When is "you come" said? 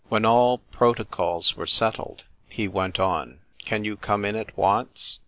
3.85-4.25